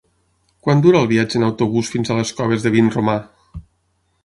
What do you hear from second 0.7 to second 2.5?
dura el viatge en autobús fins a les